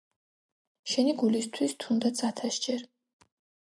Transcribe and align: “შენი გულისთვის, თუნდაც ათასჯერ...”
“შენი 0.93 1.13
გულისთვის, 1.21 1.79
თუნდაც 1.87 2.25
ათასჯერ...” 2.33 2.87